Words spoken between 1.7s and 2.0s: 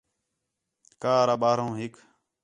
ہِک